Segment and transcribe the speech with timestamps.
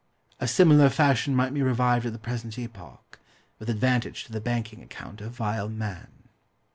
[0.39, 3.19] A similar fashion might be revived at the present epoch,
[3.59, 6.09] with advantage to the banking account of vile man.